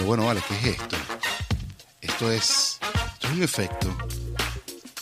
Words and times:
Pero 0.00 0.08
bueno, 0.08 0.24
vale, 0.24 0.40
¿qué 0.48 0.54
es 0.54 0.66
esto? 0.78 0.96
Esto 2.00 2.32
es, 2.32 2.78
esto 3.12 3.26
es 3.26 3.32
un 3.34 3.42
efecto. 3.42 3.94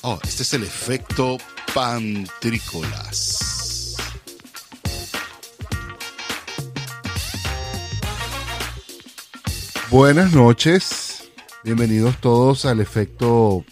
Oh, 0.00 0.18
este 0.24 0.42
es 0.42 0.54
el 0.54 0.64
efecto 0.64 1.38
pantrícolas. 1.72 3.38
Buenas 9.88 10.32
noches, 10.32 11.30
bienvenidos 11.62 12.20
todos 12.20 12.64
al 12.64 12.80
efecto 12.80 13.64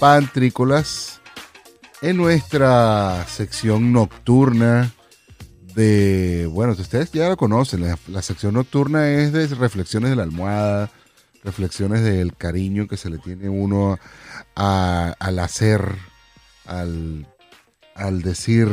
pantrícolas 0.00 1.20
en 2.00 2.16
nuestra 2.16 3.24
sección 3.28 3.92
nocturna 3.92 4.92
de, 5.74 6.48
bueno, 6.50 6.72
ustedes 6.72 7.12
ya 7.12 7.28
lo 7.28 7.36
conocen, 7.36 7.86
la, 8.08 8.22
sección 8.22 8.54
nocturna 8.54 9.08
es 9.08 9.32
de 9.32 9.46
reflexiones 9.48 10.10
de 10.10 10.16
la 10.16 10.22
almohada, 10.22 10.90
reflexiones 11.44 12.02
del 12.02 12.36
cariño 12.36 12.88
que 12.88 12.96
se 12.96 13.10
le 13.10 13.18
tiene 13.18 13.48
uno 13.48 13.98
al 14.54 15.38
hacer, 15.38 15.96
al, 16.66 17.26
al 17.94 18.22
decir, 18.22 18.68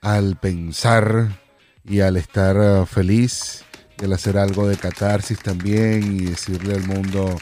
al 0.00 0.36
pensar 0.36 1.40
y 1.84 2.00
al 2.00 2.16
estar 2.16 2.56
uh, 2.56 2.86
feliz 2.86 3.64
y 4.00 4.04
al 4.04 4.12
hacer 4.12 4.38
algo 4.38 4.68
de 4.68 4.76
catarsis 4.76 5.38
también 5.38 6.20
y 6.20 6.26
decirle 6.26 6.74
al 6.74 6.86
mundo 6.86 7.36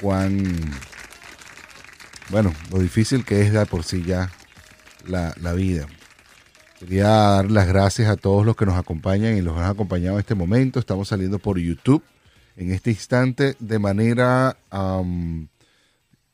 cuán, 0.00 0.60
bueno, 2.30 2.52
lo 2.70 2.78
difícil 2.78 3.24
que 3.24 3.42
es 3.42 3.52
de 3.52 3.66
por 3.66 3.84
sí 3.84 4.02
ya 4.04 4.30
la, 5.06 5.34
la 5.40 5.52
vida. 5.52 5.86
Quería 6.78 7.08
dar 7.08 7.50
las 7.50 7.66
gracias 7.66 8.10
a 8.10 8.16
todos 8.16 8.44
los 8.44 8.54
que 8.54 8.66
nos 8.66 8.76
acompañan 8.76 9.34
y 9.36 9.40
los 9.40 9.56
han 9.56 9.64
acompañado 9.64 10.16
en 10.16 10.20
este 10.20 10.34
momento. 10.34 10.78
Estamos 10.78 11.08
saliendo 11.08 11.38
por 11.38 11.58
YouTube 11.58 12.02
en 12.54 12.70
este 12.70 12.90
instante 12.90 13.56
de 13.58 13.78
manera... 13.78 14.58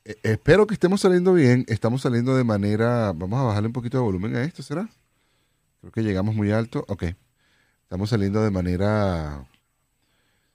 E, 0.05 0.17
espero 0.25 0.67
que 0.67 0.75
estemos 0.75 1.01
saliendo 1.01 1.33
bien. 1.33 1.65
Estamos 1.69 2.03
saliendo 2.03 2.37
de 2.37 2.43
manera... 2.43 3.13
Vamos 3.13 3.39
a 3.39 3.45
bajarle 3.45 3.69
un 3.69 3.73
poquito 3.73 3.99
de 3.99 4.03
volumen 4.03 4.35
a 4.35 4.43
esto, 4.43 4.65
¿será? 4.65 4.89
Creo 5.81 5.93
que 5.93 6.03
llegamos 6.03 6.35
muy 6.35 6.51
alto. 6.51 6.85
Ok. 6.89 7.05
Estamos 7.85 8.11
saliendo 8.11 8.43
de 8.43 8.51
manera 8.51 9.47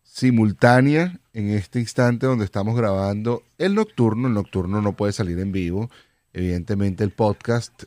simultánea 0.04 1.18
en 1.32 1.52
este 1.52 1.80
instante 1.80 2.26
donde 2.26 2.44
estamos 2.44 2.76
grabando 2.76 3.42
el 3.58 3.74
nocturno. 3.74 4.28
El 4.28 4.34
nocturno 4.34 4.82
no 4.82 4.98
puede 4.98 5.14
salir 5.14 5.40
en 5.40 5.54
vivo. 5.54 5.90
Evidentemente 6.34 7.06
el 7.06 7.12
podcast 7.12 7.84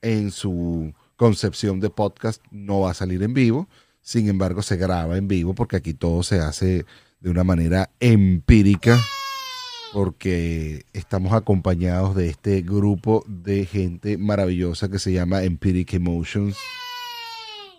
en 0.00 0.30
su 0.30 0.94
concepción 1.20 1.80
de 1.80 1.90
podcast 1.90 2.42
no 2.50 2.80
va 2.80 2.92
a 2.92 2.94
salir 2.94 3.22
en 3.22 3.34
vivo, 3.34 3.68
sin 4.00 4.30
embargo 4.30 4.62
se 4.62 4.78
graba 4.78 5.18
en 5.18 5.28
vivo 5.28 5.54
porque 5.54 5.76
aquí 5.76 5.92
todo 5.92 6.22
se 6.22 6.38
hace 6.40 6.86
de 7.20 7.28
una 7.28 7.44
manera 7.44 7.90
empírica 8.00 8.98
porque 9.92 10.86
estamos 10.94 11.34
acompañados 11.34 12.16
de 12.16 12.30
este 12.30 12.62
grupo 12.62 13.22
de 13.28 13.66
gente 13.66 14.16
maravillosa 14.16 14.88
que 14.88 14.98
se 14.98 15.12
llama 15.12 15.42
Empiric 15.42 15.92
Emotions, 15.92 16.56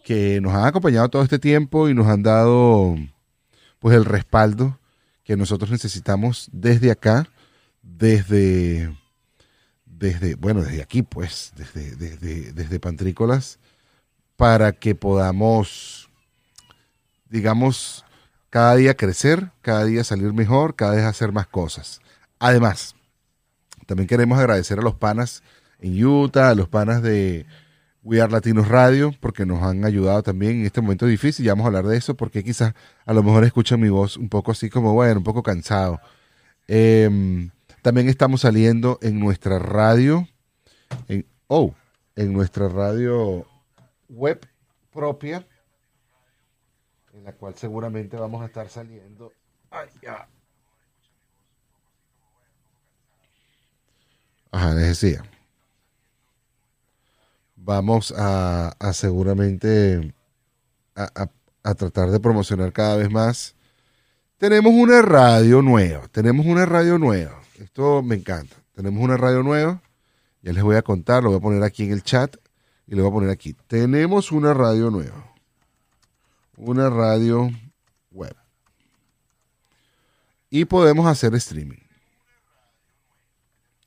que 0.03 0.39
nos 0.39 0.53
han 0.53 0.65
acompañado 0.65 1.09
todo 1.09 1.23
este 1.23 1.39
tiempo 1.39 1.89
y 1.89 1.95
nos 1.95 2.05
han 2.05 2.21
dado 2.21 2.95
pues 3.79 3.95
el 3.95 4.05
respaldo 4.05 4.77
que 5.23 5.35
nosotros 5.35 5.71
necesitamos 5.71 6.47
desde 6.51 6.91
acá, 6.91 7.27
desde 7.81 8.95
desde, 10.01 10.33
bueno, 10.35 10.63
desde 10.63 10.81
aquí, 10.81 11.03
pues, 11.03 11.53
desde, 11.55 11.95
desde, 11.95 12.51
desde 12.53 12.79
Pantrícolas, 12.79 13.59
para 14.35 14.71
que 14.71 14.95
podamos, 14.95 16.09
digamos, 17.29 18.03
cada 18.49 18.75
día 18.75 18.95
crecer, 18.97 19.51
cada 19.61 19.85
día 19.85 20.03
salir 20.03 20.33
mejor, 20.33 20.75
cada 20.75 20.95
vez 20.95 21.05
hacer 21.05 21.31
más 21.31 21.45
cosas. 21.45 22.01
Además, 22.39 22.95
también 23.85 24.07
queremos 24.07 24.39
agradecer 24.39 24.79
a 24.79 24.81
los 24.81 24.95
panas 24.95 25.43
en 25.79 26.03
Utah, 26.03 26.49
a 26.49 26.55
los 26.55 26.67
panas 26.67 27.03
de 27.03 27.45
We 28.01 28.19
Are 28.21 28.31
Latinos 28.31 28.69
Radio, 28.69 29.13
porque 29.19 29.45
nos 29.45 29.61
han 29.61 29.85
ayudado 29.85 30.23
también 30.23 30.61
en 30.61 30.65
este 30.65 30.81
momento 30.81 31.05
difícil. 31.05 31.45
Ya 31.45 31.51
vamos 31.51 31.65
a 31.65 31.67
hablar 31.67 31.85
de 31.85 31.97
eso, 31.97 32.15
porque 32.15 32.43
quizás 32.43 32.73
a 33.05 33.13
lo 33.13 33.21
mejor 33.21 33.43
escuchan 33.43 33.79
mi 33.79 33.89
voz 33.89 34.17
un 34.17 34.29
poco 34.29 34.51
así 34.51 34.67
como, 34.67 34.93
bueno, 34.93 35.19
un 35.19 35.23
poco 35.23 35.43
cansado. 35.43 36.01
Eh, 36.67 37.51
también 37.81 38.09
estamos 38.09 38.41
saliendo 38.41 38.99
en 39.01 39.19
nuestra 39.19 39.59
radio, 39.59 40.27
en, 41.07 41.25
oh, 41.47 41.73
en 42.15 42.33
nuestra 42.33 42.69
radio 42.69 43.45
web 44.09 44.47
propia, 44.91 45.47
en 47.13 47.23
la 47.23 47.33
cual 47.33 47.55
seguramente 47.55 48.17
vamos 48.17 48.41
a 48.41 48.45
estar 48.45 48.69
saliendo. 48.69 49.33
Ay, 49.69 49.89
ya. 50.01 50.27
Ajá, 54.51 54.73
les 54.75 54.87
decía. 54.87 55.23
Vamos 57.55 58.13
a, 58.17 58.75
seguramente 58.93 60.13
a, 60.95 61.29
a 61.63 61.75
tratar 61.75 62.09
de 62.09 62.19
promocionar 62.19 62.73
cada 62.73 62.97
vez 62.97 63.09
más. 63.09 63.55
Tenemos 64.37 64.73
una 64.73 65.01
radio 65.01 65.61
nueva, 65.61 66.07
tenemos 66.07 66.45
una 66.47 66.65
radio 66.65 66.97
nueva 66.97 67.40
esto 67.63 68.01
me 68.01 68.15
encanta. 68.15 68.55
Tenemos 68.73 69.03
una 69.03 69.17
radio 69.17 69.43
nueva. 69.43 69.81
Ya 70.41 70.53
les 70.53 70.63
voy 70.63 70.75
a 70.75 70.81
contar, 70.81 71.23
lo 71.23 71.29
voy 71.29 71.37
a 71.37 71.41
poner 71.41 71.63
aquí 71.63 71.83
en 71.83 71.91
el 71.91 72.03
chat 72.03 72.35
y 72.87 72.95
lo 72.95 73.03
voy 73.03 73.11
a 73.11 73.13
poner 73.13 73.29
aquí. 73.29 73.53
Tenemos 73.67 74.31
una 74.31 74.53
radio 74.53 74.89
nueva. 74.89 75.31
Una 76.57 76.89
radio 76.89 77.49
web. 78.11 78.35
Y 80.49 80.65
podemos 80.65 81.05
hacer 81.05 81.35
streaming. 81.35 81.77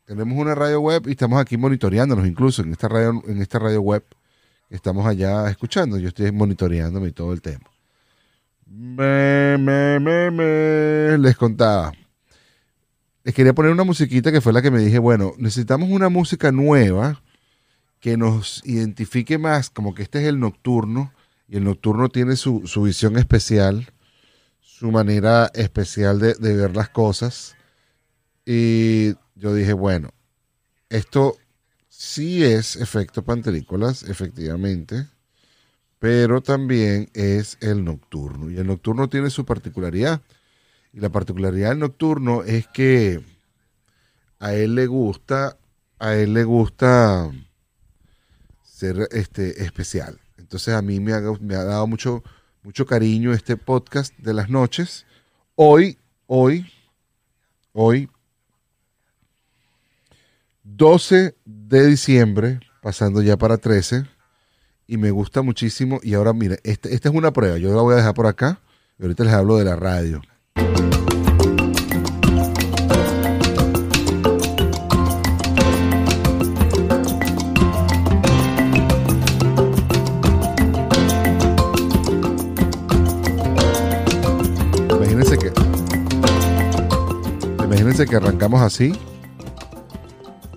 Tenemos 0.05 0.39
una 0.39 0.55
radio 0.55 0.81
web 0.81 1.07
y 1.07 1.13
estamos 1.13 1.41
aquí 1.41 1.57
monitoreándonos 1.57 2.27
incluso 2.27 2.63
en 2.63 2.73
esta 2.73 2.89
radio, 2.89 3.23
en 3.27 3.41
esta 3.41 3.59
radio 3.59 3.81
web 3.81 4.05
estamos 4.71 5.07
allá 5.07 5.49
escuchando. 5.51 5.99
Yo 5.99 6.09
estoy 6.09 6.31
monitoreándome 6.31 7.11
todo 7.13 7.33
el 7.33 7.43
tema. 7.43 7.71
Me, 8.67 9.59
me, 9.59 10.31
me, 10.31 11.19
les 11.19 11.37
contaba 11.37 11.93
les 13.25 13.35
quería 13.35 13.55
poner 13.55 13.73
una 13.73 13.85
musiquita 13.85 14.31
que 14.31 14.43
fue 14.43 14.53
la 14.53 14.61
que 14.61 14.71
me 14.71 14.81
dije, 14.81 14.99
bueno, 14.99 15.33
necesitamos 15.39 15.89
una 15.89 16.11
música 16.11 16.53
nueva 16.53 17.23
que 17.99 18.19
nos 18.19 18.63
identifique 18.67 19.39
más, 19.39 19.71
como 19.71 19.95
que 19.95 20.03
este 20.03 20.21
es 20.21 20.27
el 20.27 20.39
nocturno, 20.39 21.11
y 21.49 21.57
el 21.57 21.65
nocturno 21.65 22.11
tiene 22.11 22.37
su, 22.37 22.61
visión 22.83 23.17
especial, 23.17 23.91
su 24.61 24.91
manera 24.91 25.51
especial 25.55 26.19
de, 26.19 26.35
de 26.35 26.55
ver 26.55 26.77
las 26.77 26.91
cosas. 26.91 27.57
Y 28.45 29.15
yo 29.35 29.55
dije, 29.55 29.73
bueno, 29.73 30.11
esto 30.91 31.39
sí 31.89 32.45
es 32.45 32.77
efecto 32.77 33.25
panterícolas, 33.25 34.03
efectivamente, 34.03 35.07
pero 35.99 36.43
también 36.43 37.09
es 37.15 37.57
el 37.63 37.85
nocturno. 37.85 38.51
Y 38.51 38.59
el 38.59 38.67
nocturno 38.67 39.09
tiene 39.09 39.31
su 39.31 39.47
particularidad. 39.47 40.21
Y 40.95 41.01
la 41.01 41.09
particularidad 41.09 41.71
del 41.71 41.81
nocturno 41.81 42.45
es 42.45 42.69
que 42.69 43.21
a 44.39 44.55
él 44.55 44.77
le 44.77 44.87
gusta, 44.87 45.59
a 45.99 46.15
él 46.15 46.35
le 46.35 46.45
gusta 46.45 47.33
ser 48.63 49.09
este 49.11 49.65
especial. 49.65 50.21
Entonces 50.39 50.73
a 50.73 50.83
mí 50.83 51.01
me 51.01 51.13
ha, 51.13 51.65
dado 51.65 51.89
mucho, 51.89 52.23
mucho 52.63 52.87
cariño 52.87 53.33
este 53.33 53.57
podcast 53.57 54.17
de 54.19 54.35
las 54.35 54.49
noches. 54.49 55.05
Hoy, 55.57 55.99
hoy, 56.29 56.73
hoy, 57.73 58.09
12 60.63 61.35
de 61.45 61.87
diciembre, 61.89 62.61
pasando 62.81 63.21
ya 63.21 63.37
para 63.37 63.59
13, 63.59 64.05
y 64.87 64.97
me 64.97 65.11
gusta 65.11 65.43
muchísimo. 65.43 65.99
Y 66.05 66.15
ahora, 66.15 66.33
mire, 66.33 66.61
este, 66.63 66.95
esta 66.95 67.09
es 67.09 67.15
una 67.17 67.33
prueba, 67.33 67.59
yo 67.59 67.75
la 67.75 67.83
voy 67.83 67.95
a 67.95 67.97
dejar 67.97 68.15
por 68.15 68.29
acá, 68.29 68.61
y 68.97 69.03
ahorita 69.03 69.25
les 69.25 69.33
hablo 69.33 69.57
de 69.57 69.65
la 69.65 69.75
radio. 69.75 70.23
Imagínense 87.95 88.07
que 88.07 88.17
arrancamos 88.17 88.61
así 88.61 88.93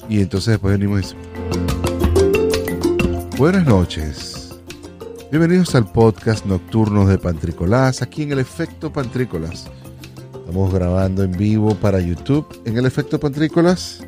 y 0.10 0.22
entonces 0.22 0.54
después 0.54 0.78
venimos 0.78 1.16
Buenas 3.38 3.68
noches. 3.68 4.56
Bienvenidos 5.30 5.76
al 5.76 5.86
podcast 5.92 6.44
Nocturnos 6.48 7.08
de 7.08 7.20
Pantricolás, 7.20 8.02
aquí 8.02 8.24
en 8.24 8.32
el 8.32 8.40
Efecto 8.40 8.92
Pantrícolas. 8.92 9.68
Estamos 10.34 10.74
grabando 10.74 11.22
en 11.22 11.34
vivo 11.34 11.76
para 11.76 12.00
YouTube 12.00 12.48
en 12.66 12.78
el 12.78 12.88
Efecto 12.88 13.20
Pantrícolas. 13.20 14.04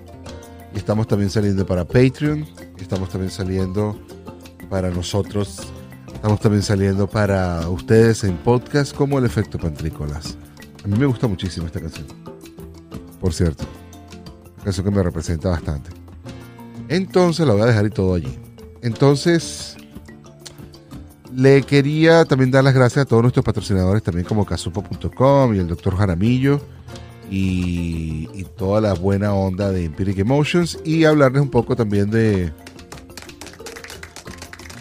Y 0.73 0.79
estamos 0.79 1.07
también 1.07 1.29
saliendo 1.29 1.63
para 1.67 1.85
Patreon. 1.85 2.47
Estamos 2.79 3.09
también 3.09 3.29
saliendo 3.29 3.99
para 4.67 4.89
nosotros. 4.89 5.59
Estamos 6.11 6.39
también 6.39 6.63
saliendo 6.63 7.07
para 7.07 7.69
ustedes 7.69 8.23
en 8.23 8.35
podcast 8.37 8.95
como 8.95 9.19
el 9.19 9.25
Efecto 9.25 9.59
Pantrícolas. 9.59 10.35
mí 10.87 10.97
me 10.97 11.05
gusta 11.05 11.27
muchísimo 11.27 11.67
esta 11.67 11.79
canción. 11.79 12.28
Por 13.19 13.33
cierto. 13.33 13.66
Canción 14.63 14.86
que 14.86 14.92
me 14.92 15.04
representa 15.04 15.50
bastante. 15.50 15.89
Entonces 16.88 17.45
la 17.45 17.54
voy 17.54 17.63
a 17.63 17.66
dejar 17.66 17.86
y 17.86 17.89
todo 17.89 18.16
allí. 18.16 18.38
Entonces, 18.81 19.77
le 21.33 21.62
quería 21.63 22.25
también 22.25 22.51
dar 22.51 22.63
las 22.63 22.74
gracias 22.74 23.04
a 23.04 23.06
todos 23.06 23.21
nuestros 23.21 23.45
patrocinadores, 23.45 24.04
también 24.04 24.25
como 24.25 24.45
casupo.com 24.45 25.56
y 25.56 25.60
el 25.60 25.68
doctor 25.68 25.95
Jaramillo 25.98 26.62
y, 27.30 28.27
y, 28.33 28.44
toda 28.44 28.81
la 28.81 28.94
buena 28.94 29.33
onda 29.33 29.71
de 29.71 29.86
Empiric 29.86 30.18
Emotions 30.18 30.80
y 30.83 31.04
hablarles 31.06 31.44
un 31.44 31.50
poco 31.50 31.75
también 31.75 32.10
de, 32.10 32.51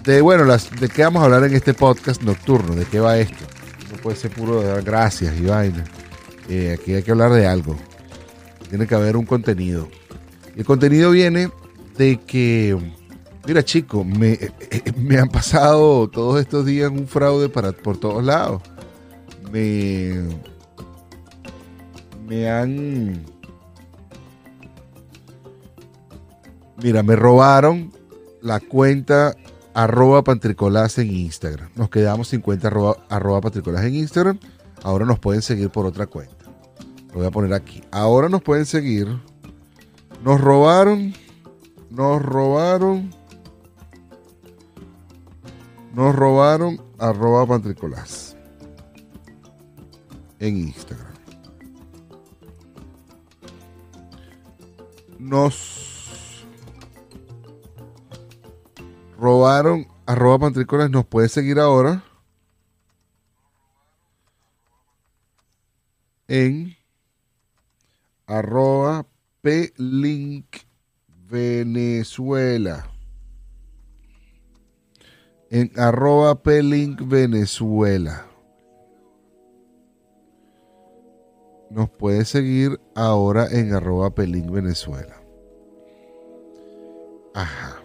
de 0.05 0.23
bueno, 0.23 0.45
las, 0.45 0.71
de 0.71 0.89
qué 0.89 1.03
vamos 1.03 1.21
a 1.21 1.27
hablar 1.27 1.45
en 1.45 1.55
este 1.55 1.75
podcast 1.75 2.23
nocturno, 2.23 2.75
de 2.75 2.87
qué 2.87 2.99
va 2.99 3.19
esto. 3.19 3.45
No 3.93 3.99
puede 3.99 4.17
ser 4.17 4.31
puro 4.31 4.63
de 4.63 4.69
dar 4.69 4.83
gracias 4.83 5.39
y 5.39 5.45
vaina. 5.45 5.85
Eh, 6.49 6.75
aquí 6.79 6.95
hay 6.95 7.03
que 7.03 7.11
hablar 7.11 7.33
de 7.33 7.47
algo. 7.47 7.77
Tiene 8.69 8.87
que 8.87 8.95
haber 8.95 9.17
un 9.17 9.27
contenido. 9.27 9.89
El 10.57 10.65
contenido 10.65 11.11
viene 11.11 11.51
de 11.97 12.19
que, 12.19 12.77
mira 13.47 13.65
chico, 13.65 14.05
me, 14.05 14.39
me 14.97 15.19
han 15.19 15.29
pasado 15.29 16.09
todos 16.09 16.41
estos 16.41 16.67
días 16.67 16.91
un 16.91 17.07
fraude 17.07 17.49
para, 17.49 17.73
por 17.73 17.99
todos 17.99 18.25
lados. 18.25 18.63
Me, 19.51 20.23
me 22.27 22.51
han... 22.51 23.25
Mira, 26.83 27.03
me 27.03 27.17
robaron 27.17 27.93
la 28.41 28.61
cuenta 28.61 29.35
arroba 29.75 30.23
pantricolás 30.25 30.99
en 30.99 31.15
Instagram. 31.15 31.71
Nos 31.77 31.89
quedamos 31.89 32.29
50 32.29 32.67
arroba, 32.67 32.97
arroba 33.09 33.41
pantricolás 33.41 33.85
en 33.85 33.95
Instagram. 33.97 34.39
Ahora 34.83 35.05
nos 35.05 35.19
pueden 35.19 35.43
seguir 35.43 35.71
por 35.71 35.87
otra 35.87 36.07
cuenta. 36.07 36.38
Lo 37.09 37.15
voy 37.15 37.27
a 37.27 37.31
poner 37.31 37.53
aquí. 37.55 37.83
Ahora 37.91 38.29
nos 38.29 38.43
pueden 38.43 38.67
seguir. 38.67 39.09
Nos 40.23 40.41
robaron. 40.41 41.15
Nos 41.91 42.23
robaron. 42.23 43.11
Nos 45.95 46.15
robaron 46.15 46.81
arroba 46.99 47.47
pantricolás 47.47 48.37
en 50.39 50.57
Instagram. 50.59 51.15
Nos 55.19 56.47
robaron 59.19 59.89
arroba 60.07 60.39
pantrícolas. 60.39 60.91
Nos 60.91 61.05
puede 61.07 61.29
seguir 61.29 61.59
ahora 61.59 62.05
en 66.29 66.68
arroba 68.29 69.07
plink 69.41 70.59
Venezuela. 71.31 72.87
En 75.51 75.73
arroba 75.77 76.43
plink 76.43 77.01
Venezuela. 77.09 78.27
Nos 81.71 81.89
puede 81.91 82.25
seguir 82.27 82.79
ahora 82.95 83.47
en 83.51 83.73
arroba 83.73 84.15
pelín 84.15 84.53
Venezuela. 84.53 85.17
Ajá. 87.35 87.77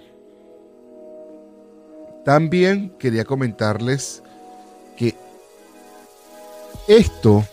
También 2.25 2.89
quería 2.97 3.25
comentarles 3.25 4.23
que 4.97 5.15
esto, 6.87 7.43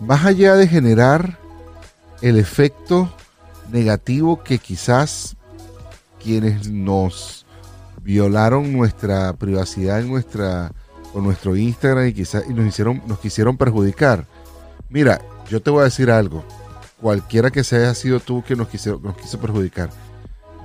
más 0.00 0.24
allá 0.24 0.54
de 0.56 0.66
generar 0.66 1.41
el 2.22 2.38
efecto 2.38 3.12
negativo 3.70 4.42
que 4.42 4.58
quizás 4.58 5.36
quienes 6.22 6.68
nos 6.68 7.44
violaron 8.02 8.72
nuestra 8.72 9.32
privacidad 9.34 10.00
en 10.00 10.08
nuestra 10.08 10.72
con 11.12 11.24
nuestro 11.24 11.56
Instagram 11.56 12.06
y 12.06 12.12
quizás 12.14 12.44
y 12.48 12.54
nos 12.54 12.66
hicieron 12.66 13.02
nos 13.06 13.18
quisieron 13.18 13.56
perjudicar. 13.56 14.26
Mira, 14.88 15.20
yo 15.50 15.60
te 15.60 15.70
voy 15.70 15.82
a 15.82 15.84
decir 15.84 16.10
algo. 16.10 16.44
Cualquiera 17.00 17.50
que 17.50 17.64
sea 17.64 17.92
sido 17.94 18.20
tú 18.20 18.44
que 18.44 18.54
nos, 18.54 18.68
quiso, 18.68 19.00
nos 19.02 19.16
quiso 19.16 19.40
perjudicar, 19.40 19.90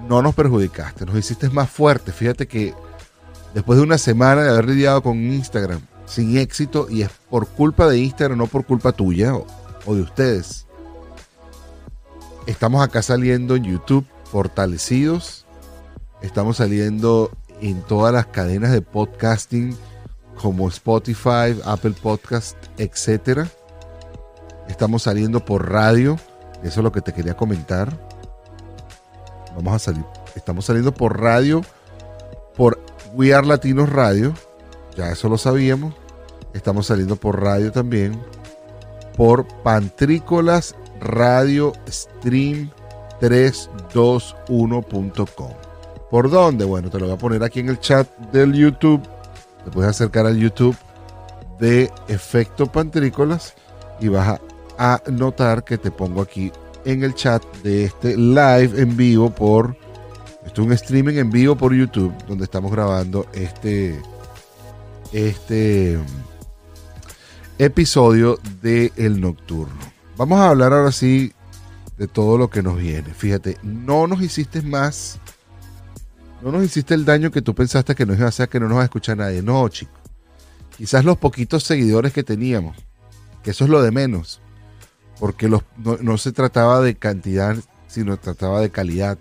no 0.08 0.22
nos 0.22 0.36
perjudicaste, 0.36 1.06
nos 1.06 1.18
hiciste 1.18 1.50
más 1.50 1.70
fuertes. 1.70 2.14
Fíjate 2.14 2.48
que 2.48 2.76
después 3.56 3.78
de 3.78 3.84
una 3.84 3.98
semana 3.98 4.44
de 4.44 4.50
haber 4.52 4.66
lidiado 4.66 5.02
con 5.02 5.18
Instagram 5.18 5.82
sin 6.06 6.38
éxito, 6.38 6.88
y 6.90 7.02
es 7.02 7.10
por 7.30 7.48
culpa 7.48 7.88
de 7.88 7.98
Instagram, 7.98 8.38
no 8.38 8.46
por 8.46 8.66
culpa 8.66 8.92
tuya 8.92 9.34
o 9.34 9.96
de 9.96 10.02
ustedes, 10.02 10.67
estamos 12.48 12.82
acá 12.82 13.02
saliendo 13.02 13.56
en 13.56 13.66
YouTube 13.66 14.06
fortalecidos. 14.24 15.46
Estamos 16.22 16.58
saliendo 16.58 17.30
en 17.62 17.82
todas 17.82 18.14
las 18.14 18.26
cadenas 18.28 18.72
de 18.72 18.82
podcasting 18.82 19.78
como 20.42 20.68
Spotify, 20.70 21.60
Apple 21.66 21.94
Podcast, 22.02 22.58
etcétera. 22.78 23.48
Estamos 24.68 25.04
saliendo 25.04 25.44
por 25.44 25.72
radio. 25.72 26.18
Eso 26.64 26.80
es 26.80 26.84
lo 26.84 26.92
que 26.92 27.02
te 27.02 27.14
quería 27.14 27.36
comentar. 27.36 27.92
Vamos 29.56 29.74
a 29.74 29.80
salir. 29.80 30.06
Estamos 30.36 30.66
saliendo 30.66 30.94
por 30.94 31.20
radio. 31.20 31.62
Por 32.56 32.80
We 33.14 33.34
Are 33.34 33.46
Latinos 33.46 33.90
Radio. 33.90 34.34
Ya 34.96 35.12
eso 35.12 35.30
lo 35.30 35.38
sabíamos. 35.38 35.94
Estamos 36.54 36.88
saliendo 36.88 37.18
por 37.18 37.42
radio 37.42 37.72
también. 37.72 38.20
Por 39.16 39.48
Pantrícolas 39.64 40.76
Radio 41.00 41.74
Stream 41.88 42.70
321.com. 43.22 45.52
¿Por 46.10 46.30
dónde? 46.30 46.66
Bueno, 46.66 46.90
te 46.90 47.00
lo 47.00 47.06
voy 47.06 47.16
a 47.16 47.18
poner 47.18 47.44
aquí 47.44 47.60
en 47.60 47.70
el 47.70 47.80
chat 47.80 48.08
del 48.32 48.54
YouTube. 48.54 49.02
Te 49.66 49.72
puedes 49.72 49.90
acercar 49.90 50.26
al 50.26 50.38
YouTube 50.38 50.76
de 51.60 51.92
Efecto 52.08 52.72
Pantrícolas 52.72 53.56
y 54.00 54.08
vas 54.08 54.28
a 54.28 54.40
a 54.78 55.02
notar 55.12 55.64
que 55.64 55.78
te 55.78 55.92
pongo 55.92 56.22
aquí 56.22 56.52
en 56.86 57.04
el 57.04 57.16
chat 57.16 57.44
de 57.64 57.86
este 57.86 58.16
live 58.16 58.80
en 58.80 58.96
vivo 58.96 59.30
por 59.30 59.76
esto 60.46 60.62
es 60.62 60.68
un 60.68 60.74
streaming 60.74 61.16
en 61.16 61.32
vivo 61.32 61.56
por 61.56 61.74
YouTube 61.74 62.14
donde 62.28 62.46
estamos 62.46 62.72
grabando 62.72 63.26
este 63.34 64.00
este 65.12 65.98
episodio 67.58 68.40
de 68.62 68.92
El 68.98 69.20
Nocturno. 69.20 69.97
Vamos 70.18 70.40
a 70.40 70.50
hablar 70.50 70.74
ahora 70.74 70.92
sí 70.92 71.32
de 71.98 72.08
todo 72.08 72.38
lo 72.38 72.50
que 72.50 72.64
nos 72.64 72.78
viene. 72.78 73.14
Fíjate, 73.14 73.58
no 73.64 74.08
nos 74.08 74.22
hiciste 74.22 74.62
más, 74.62 75.20
no 76.42 76.52
nos 76.52 76.64
hiciste 76.64 76.94
el 76.94 77.06
daño 77.06 77.32
que 77.32 77.42
tú 77.42 77.54
pensaste 77.56 77.96
que 77.96 78.06
nos 78.06 78.18
iba 78.18 78.26
a 78.26 78.30
hacer, 78.30 78.50
que 78.50 78.60
no 78.60 78.68
nos 78.68 78.78
va 78.78 78.82
a 78.82 78.86
escuchar 78.86 79.18
nadie. 79.18 79.42
No, 79.42 79.68
chico. 79.70 79.92
Quizás 80.76 81.06
los 81.06 81.18
poquitos 81.18 81.64
seguidores 81.64 82.14
que 82.14 82.24
teníamos, 82.24 82.78
que 83.44 83.52
eso 83.52 83.64
es 83.64 83.70
lo 83.70 83.82
de 83.82 83.92
menos 83.92 84.42
porque 85.20 85.48
los, 85.48 85.64
no, 85.78 86.18
se 86.18 86.32
trataba 86.32 86.82
de 86.82 86.96
cantidad, 86.96 87.56
sino 87.88 88.18
trataba 88.18 88.62
de 88.62 88.70
calidad. 88.70 89.18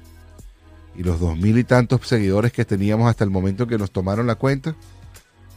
Y 0.94 1.02
los 1.02 1.20
dos 1.20 1.36
mil 1.36 1.58
y 1.58 1.64
tantos 1.64 2.06
seguidores 2.06 2.52
que 2.52 2.64
teníamos 2.64 3.08
hasta 3.08 3.24
el 3.24 3.30
momento 3.30 3.66
que 3.66 3.78
nos 3.78 3.90
tomaron 3.90 4.26
la 4.26 4.36
cuenta, 4.36 4.74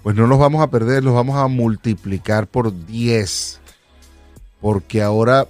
pues 0.03 0.15
no 0.15 0.27
los 0.27 0.39
vamos 0.39 0.61
a 0.61 0.69
perder, 0.69 1.03
los 1.03 1.13
vamos 1.13 1.37
a 1.37 1.47
multiplicar 1.47 2.47
por 2.47 2.85
10. 2.85 3.59
Porque 4.61 5.01
ahora 5.01 5.47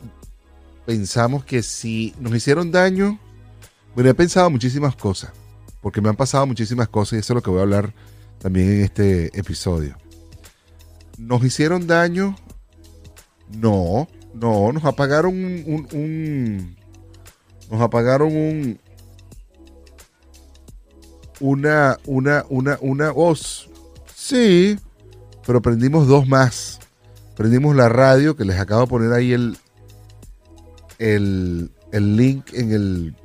pensamos 0.86 1.46
que 1.46 1.64
si 1.64 2.14
nos 2.20 2.34
hicieron 2.36 2.72
daño, 2.72 3.20
bueno, 3.96 4.10
he 4.10 4.14
pensado 4.14 4.50
muchísimas 4.50 4.96
cosas, 4.96 5.32
porque 5.82 6.02
me 6.02 6.10
han 6.10 6.16
pasado 6.16 6.46
muchísimas 6.46 6.88
cosas 6.88 7.14
y 7.14 7.20
eso 7.20 7.34
es 7.34 7.36
lo 7.36 7.42
que 7.42 7.50
voy 7.50 7.60
a 7.60 7.64
hablar 7.64 7.94
también 8.40 8.72
en 8.72 8.82
este 8.82 9.38
episodio. 9.38 9.98
¿Nos 11.18 11.44
hicieron 11.44 11.86
daño? 11.86 12.36
No, 13.50 14.08
no, 14.34 14.72
nos 14.72 14.86
apagaron 14.86 15.34
un, 15.34 16.76
nos 17.70 17.82
apagaron 17.82 18.36
un 18.36 18.80
una 21.40 21.98
una 22.06 22.46
una 22.50 22.78
una 22.82 23.12
voz. 23.12 23.70
Sí, 24.16 24.78
pero 25.46 25.62
prendimos 25.62 26.08
dos 26.08 26.28
más. 26.28 26.79
Prendimos 27.40 27.74
la 27.74 27.88
radio 27.88 28.36
que 28.36 28.44
les 28.44 28.60
acabo 28.60 28.82
de 28.82 28.88
poner 28.88 29.14
ahí 29.14 29.32
el 29.32 29.56
el, 30.98 31.72
el 31.94 32.18
link 32.18 32.54
en 32.54 32.74
el 32.74 33.16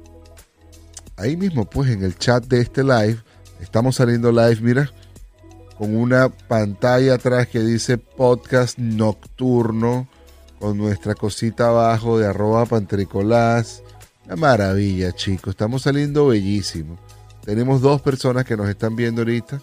ahí 1.17 1.37
mismo 1.37 1.65
pues 1.65 1.91
en 1.91 2.05
el 2.05 2.17
chat 2.17 2.45
de 2.45 2.61
este 2.61 2.85
live. 2.85 3.19
Estamos 3.59 3.97
saliendo 3.97 4.31
live, 4.31 4.59
mira, 4.61 4.89
con 5.77 5.97
una 5.97 6.29
pantalla 6.29 7.15
atrás 7.15 7.49
que 7.49 7.59
dice 7.59 7.99
podcast 7.99 8.79
nocturno 8.79 10.07
con 10.61 10.79
nuestra 10.79 11.17
cosita 11.17 11.71
abajo 11.71 12.17
de 12.17 12.29
arroba 12.29 12.67
pantricolás. 12.67 13.83
Una 14.27 14.37
maravilla, 14.37 15.11
chicos. 15.11 15.55
Estamos 15.55 15.83
saliendo 15.83 16.29
bellísimo. 16.29 17.01
Tenemos 17.45 17.81
dos 17.81 18.01
personas 18.01 18.45
que 18.45 18.57
nos 18.57 18.69
están 18.69 18.95
viendo 18.95 19.23
ahorita 19.23 19.61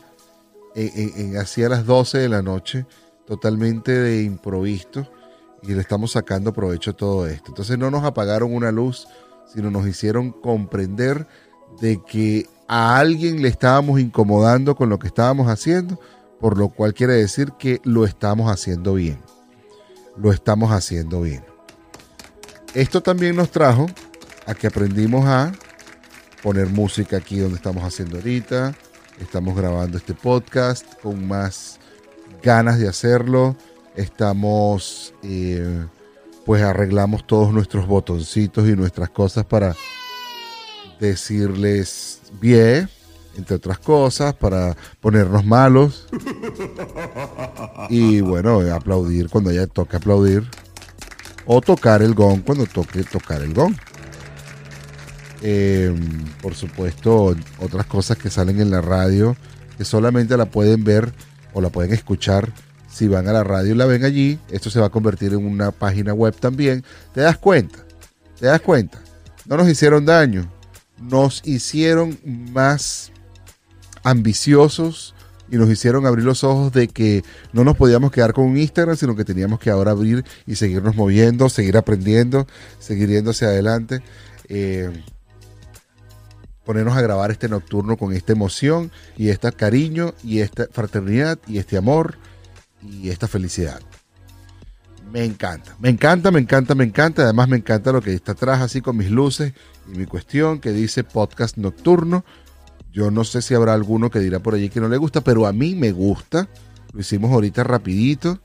en, 0.76 1.38
hacia 1.38 1.70
las 1.70 1.86
12 1.86 2.18
de 2.18 2.28
la 2.28 2.42
noche, 2.42 2.86
totalmente 3.32 3.94
de 3.94 4.24
improviso. 4.24 5.10
y 5.64 5.74
le 5.74 5.80
estamos 5.80 6.12
sacando 6.12 6.52
provecho 6.52 6.92
a 6.92 6.98
todo 6.98 7.28
esto. 7.28 7.52
Entonces 7.52 7.78
no 7.78 7.90
nos 7.90 8.04
apagaron 8.04 8.54
una 8.54 8.72
luz, 8.74 9.08
sino 9.46 9.72
nos 9.72 9.88
hicieron 9.88 10.32
comprender 10.32 11.28
de 11.80 12.02
que 12.04 12.50
a 12.68 12.98
alguien 12.98 13.42
le 13.42 13.48
estábamos 13.48 14.02
incomodando 14.02 14.76
con 14.76 14.90
lo 14.90 15.00
que 15.00 15.08
estábamos 15.08 15.48
haciendo, 15.48 15.98
por 16.42 16.58
lo 16.58 16.70
cual 16.70 16.94
quiere 16.94 17.14
decir 17.14 17.54
que 17.58 17.80
lo 17.86 18.04
estamos 18.04 18.52
haciendo 18.52 18.96
bien. 18.96 19.22
Lo 20.18 20.34
estamos 20.34 20.72
haciendo 20.72 21.22
bien. 21.22 21.46
Esto 22.74 23.02
también 23.02 23.38
nos 23.38 23.50
trajo 23.50 23.86
a 24.46 24.56
que 24.56 24.68
aprendimos 24.68 25.26
a 25.26 25.54
poner 26.44 26.68
música 26.68 27.18
aquí 27.18 27.38
donde 27.38 27.56
estamos 27.56 27.84
haciendo 27.86 28.18
ahorita. 28.18 28.74
Estamos 29.22 29.56
grabando 29.56 29.98
este 29.98 30.16
podcast 30.16 31.00
con 31.02 31.26
más 31.28 31.81
ganas 32.42 32.80
de 32.80 32.88
hacerlo. 32.88 33.56
Estamos, 33.96 35.14
eh, 35.24 35.86
pues 36.46 36.62
arreglamos 36.64 37.26
todos 37.26 37.54
nuestros 37.54 37.88
botoncitos 37.88 38.68
y 38.68 38.76
nuestras 38.76 39.10
cosas 39.10 39.46
para 39.46 39.76
decirles 41.00 42.22
bien, 42.40 42.90
entre 43.38 43.56
otras 43.56 43.80
cosas, 43.80 44.34
para 44.34 44.76
ponernos 45.00 45.46
malos. 45.46 46.08
Y 47.90 48.22
bueno, 48.22 48.62
aplaudir 48.74 49.30
cuando 49.30 49.52
ya 49.52 49.68
toque 49.68 49.98
aplaudir. 49.98 50.44
O 51.46 51.60
tocar 51.60 52.02
el 52.04 52.14
gong 52.14 52.44
cuando 52.44 52.66
toque 52.66 53.04
tocar 53.04 53.42
el 53.42 53.54
gong. 53.54 53.76
Eh, 55.42 55.94
por 56.42 56.54
supuesto, 56.54 57.36
otras 57.60 57.88
cosas 57.88 58.18
que 58.18 58.30
salen 58.30 58.62
en 58.62 58.70
la 58.70 58.80
radio, 58.80 59.36
que 59.78 59.84
solamente 59.84 60.38
la 60.38 60.46
pueden 60.46 60.84
ver 60.84 61.12
o 61.54 61.62
la 61.62 61.70
pueden 61.70 61.94
escuchar 61.94 62.52
si 62.90 63.08
van 63.08 63.28
a 63.28 63.34
la 63.34 63.44
radio 63.44 63.74
y 63.74 63.78
la 63.78 63.86
ven 63.86 64.04
allí. 64.04 64.40
Esto 64.50 64.70
se 64.70 64.80
va 64.80 64.88
a 64.88 64.90
convertir 64.90 65.34
en 65.34 65.46
una 65.46 65.72
página 65.72 66.14
web 66.14 66.36
también. 66.36 66.84
¿Te 67.14 67.22
das 67.22 67.38
cuenta? 67.38 67.80
¿Te 68.40 68.48
das 68.48 68.62
cuenta? 68.62 69.02
No 69.46 69.58
nos 69.58 69.70
hicieron 69.70 70.06
daño. 70.06 70.52
Nos 71.00 71.42
hicieron 71.46 72.20
más 72.26 73.12
ambiciosos 74.04 75.16
y 75.50 75.58
nos 75.58 75.70
hicieron 75.70 76.06
abrir 76.06 76.24
los 76.26 76.44
ojos 76.44 76.72
de 76.72 76.88
que 76.88 77.24
no 77.52 77.64
nos 77.64 77.76
podíamos 77.76 78.12
quedar 78.12 78.34
con 78.34 78.46
un 78.46 78.58
Instagram, 78.58 78.96
sino 78.96 79.16
que 79.16 79.26
teníamos 79.26 79.60
que 79.60 79.70
ahora 79.70 79.92
abrir 79.92 80.24
y 80.46 80.56
seguirnos 80.56 80.96
moviendo, 80.96 81.50
seguir 81.50 81.78
aprendiendo, 81.78 82.48
seguir 82.80 83.10
yendo 83.10 83.32
adelante. 83.32 84.02
Eh, 84.48 84.92
ponernos 86.66 86.96
a 86.96 87.02
grabar 87.02 87.32
este 87.32 87.50
nocturno 87.50 87.98
con 87.98 88.14
esta 88.14 88.34
emoción 88.34 88.92
y 89.18 89.30
este 89.30 89.52
cariño 89.52 90.14
y 90.24 90.40
esta 90.40 90.68
fraternidad 90.72 91.40
y 91.48 91.58
este 91.58 91.78
amor 91.78 92.18
y 92.82 93.10
esta 93.10 93.28
felicidad. 93.28 93.82
Me 95.12 95.26
encanta, 95.26 95.76
me 95.80 95.90
encanta, 95.90 96.32
me 96.32 96.40
encanta, 96.40 96.74
me 96.74 96.86
encanta. 96.86 97.24
Además 97.24 97.50
me 97.50 97.58
encanta 97.58 97.92
lo 97.92 98.02
que 98.02 98.14
está 98.14 98.32
atrás 98.32 98.62
así 98.62 98.82
con 98.82 98.96
mis 98.96 99.12
luces 99.12 99.54
y 99.92 99.98
mi 99.98 100.06
cuestión 100.06 100.60
que 100.60 100.72
dice 100.72 101.04
podcast 101.04 101.58
nocturno. 101.58 102.24
Yo 102.94 103.12
no 103.12 103.24
sé 103.24 103.42
si 103.42 103.54
habrá 103.54 103.74
alguno 103.74 104.10
que 104.10 104.20
dirá 104.20 104.40
por 104.40 104.54
allí 104.54 104.70
que 104.70 104.80
no 104.80 104.88
le 104.88 104.98
gusta, 104.98 105.22
pero 105.22 105.48
a 105.48 105.54
mí 105.54 105.76
me 105.76 105.92
gusta. 105.92 106.48
Lo 106.94 107.02
hicimos 107.02 107.32
ahorita 107.32 107.64
rapidito 107.64 108.40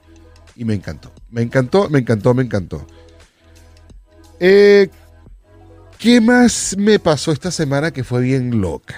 y 0.57 0.65
me 0.65 0.75
encantó. 0.75 1.13
Me 1.31 1.43
encantó, 1.43 1.89
me 1.89 2.01
encantó, 2.01 2.35
me 2.35 2.43
encantó. 2.43 2.87
Eh, 4.41 4.89
¿Qué 5.99 6.21
más 6.21 6.77
me 6.79 6.99
pasó 6.99 7.33
esta 7.33 7.51
semana 7.51 7.91
que 7.91 8.05
fue 8.05 8.23
bien 8.23 8.61
loca? 8.61 8.97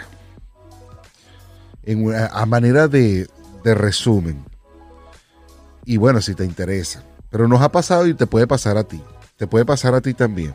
En 1.85 2.13
a 2.15 2.45
manera 2.45 2.89
de, 2.89 3.29
de 3.65 3.75
resumen. 3.75 4.45
Y 5.85 5.97
bueno, 5.97 6.21
si 6.21 6.35
te 6.35 6.45
interesa. 6.45 7.05
Pero 7.31 7.49
nos 7.49 7.63
ha 7.63 7.71
pasado 7.71 8.07
y 8.07 8.15
te 8.15 8.27
puede 8.27 8.47
pasar 8.47 8.77
a 8.77 8.85
ti. 8.85 9.01
Te 9.37 9.47
puede 9.47 9.65
pasar 9.65 9.95
a 9.95 10.01
ti 10.01 10.13
también. 10.13 10.55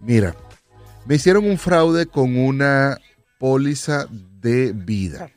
Mira, 0.00 0.34
me 1.06 1.14
hicieron 1.14 1.44
un 1.46 1.58
fraude 1.58 2.06
con 2.06 2.36
una 2.36 2.98
póliza 3.38 4.06
de 4.10 4.72
vida. 4.72 5.30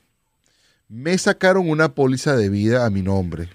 Me 0.90 1.18
sacaron 1.18 1.70
una 1.70 1.94
póliza 1.94 2.36
de 2.36 2.50
vida 2.50 2.86
a 2.86 2.90
mi 2.90 3.02
nombre. 3.02 3.50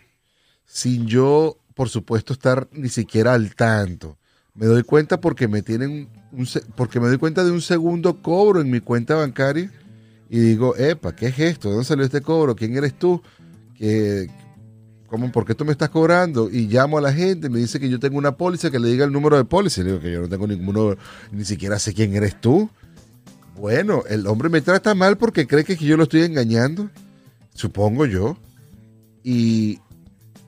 Sin 0.66 1.06
yo, 1.06 1.58
por 1.74 1.88
supuesto, 1.88 2.32
estar 2.32 2.68
ni 2.72 2.88
siquiera 2.88 3.34
al 3.34 3.54
tanto. 3.54 4.18
Me 4.54 4.66
doy 4.66 4.82
cuenta 4.82 5.20
porque 5.20 5.48
me 5.48 5.62
tienen 5.62 6.08
un, 6.30 6.48
porque 6.76 7.00
me 7.00 7.08
doy 7.08 7.18
cuenta 7.18 7.42
de 7.44 7.50
un 7.50 7.62
segundo 7.62 8.20
cobro 8.20 8.60
en 8.60 8.70
mi 8.70 8.80
cuenta 8.80 9.14
bancaria 9.14 9.70
y 10.28 10.38
digo, 10.38 10.76
epa, 10.76 11.14
¿qué 11.14 11.26
es 11.26 11.38
esto? 11.38 11.68
¿De 11.68 11.74
dónde 11.74 11.86
salió 11.86 12.04
este 12.04 12.20
cobro? 12.20 12.54
¿Quién 12.56 12.76
eres 12.76 12.94
tú? 12.98 13.22
¿Qué, 13.76 14.30
cómo, 15.06 15.30
¿Por 15.32 15.44
qué 15.44 15.54
tú 15.54 15.64
me 15.64 15.72
estás 15.72 15.90
cobrando? 15.90 16.50
Y 16.50 16.68
llamo 16.68 16.98
a 16.98 17.02
la 17.02 17.12
gente, 17.12 17.48
me 17.48 17.58
dice 17.58 17.80
que 17.80 17.88
yo 17.88 17.98
tengo 17.98 18.18
una 18.18 18.36
póliza, 18.36 18.70
que 18.70 18.78
le 18.78 18.88
diga 18.88 19.04
el 19.04 19.12
número 19.12 19.36
de 19.36 19.44
póliza. 19.44 19.80
Y 19.80 19.84
le 19.84 19.90
digo 19.90 20.02
que 20.02 20.12
yo 20.12 20.20
no 20.20 20.28
tengo 20.28 20.46
ninguno, 20.46 20.96
ni 21.30 21.44
siquiera 21.44 21.78
sé 21.78 21.94
quién 21.94 22.14
eres 22.14 22.40
tú. 22.40 22.70
Bueno, 23.56 24.04
el 24.08 24.26
hombre 24.26 24.48
me 24.48 24.60
trata 24.60 24.94
mal 24.94 25.18
porque 25.18 25.46
cree 25.46 25.64
que 25.64 25.76
yo 25.76 25.96
lo 25.96 26.04
estoy 26.04 26.22
engañando, 26.22 26.90
supongo 27.54 28.06
yo. 28.06 28.36
Y 29.22 29.80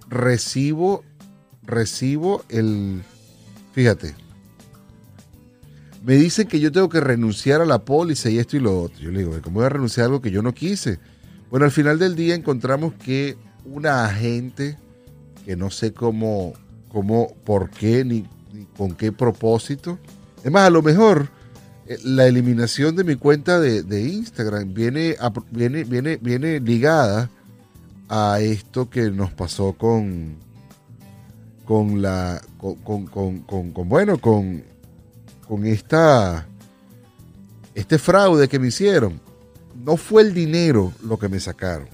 recibo, 0.08 1.04
recibo 1.62 2.42
el, 2.48 3.02
Fíjate. 3.74 4.14
Me 6.04 6.14
dicen 6.14 6.46
que 6.46 6.60
yo 6.60 6.70
tengo 6.70 6.88
que 6.88 7.00
renunciar 7.00 7.60
a 7.60 7.66
la 7.66 7.84
póliza 7.84 8.30
y 8.30 8.38
esto 8.38 8.56
y 8.56 8.60
lo 8.60 8.82
otro. 8.82 8.98
Yo 9.00 9.10
le 9.10 9.20
digo, 9.20 9.32
¿cómo 9.42 9.56
voy 9.56 9.66
a 9.66 9.70
renunciar 9.70 10.04
a 10.04 10.06
algo 10.06 10.22
que 10.22 10.30
yo 10.30 10.42
no 10.42 10.54
quise? 10.54 11.00
Bueno, 11.50 11.66
al 11.66 11.72
final 11.72 11.98
del 11.98 12.14
día 12.14 12.34
encontramos 12.34 12.94
que 12.94 13.36
una 13.64 14.04
agente, 14.04 14.78
que 15.44 15.56
no 15.56 15.70
sé 15.70 15.92
cómo, 15.92 16.52
cómo 16.88 17.34
por 17.44 17.70
qué, 17.70 18.04
ni, 18.04 18.26
con 18.76 18.94
qué 18.94 19.12
propósito. 19.12 19.98
Es 20.44 20.52
más, 20.52 20.66
a 20.66 20.70
lo 20.70 20.82
mejor 20.82 21.28
eh, 21.86 21.98
la 22.04 22.26
eliminación 22.26 22.94
de 22.96 23.04
mi 23.04 23.16
cuenta 23.16 23.58
de, 23.58 24.00
Instagram 24.02 24.72
viene, 24.74 25.16
viene, 25.50 25.84
viene, 25.84 26.18
viene 26.18 26.60
ligada 26.60 27.30
a 28.08 28.40
esto 28.40 28.90
que 28.90 29.10
nos 29.10 29.32
pasó 29.32 29.72
con, 29.72 30.36
con 31.64 32.02
la 32.02 32.40
con, 32.58 33.06
con, 33.06 33.40
con, 33.40 33.88
bueno 33.88 34.18
con, 34.18 34.64
con 35.46 35.66
esta 35.66 36.46
este 37.74 37.98
fraude 37.98 38.48
que 38.48 38.58
me 38.58 38.68
hicieron. 38.68 39.20
No 39.74 39.96
fue 39.96 40.22
el 40.22 40.34
dinero 40.34 40.92
lo 41.02 41.18
que 41.18 41.28
me 41.28 41.40
sacaron. 41.40 41.88